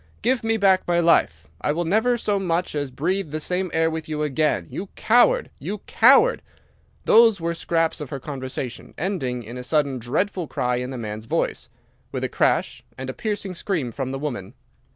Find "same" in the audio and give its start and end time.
3.39-3.69